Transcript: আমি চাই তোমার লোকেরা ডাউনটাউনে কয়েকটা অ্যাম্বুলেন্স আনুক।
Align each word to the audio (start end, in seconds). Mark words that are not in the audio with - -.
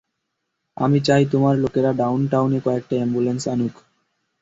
আমি 0.77 0.99
চাই 1.07 1.23
তোমার 1.31 1.55
লোকেরা 1.63 1.91
ডাউনটাউনে 1.93 2.59
কয়েকটা 2.65 2.95
অ্যাম্বুলেন্স 2.97 3.43
আনুক। 3.47 3.73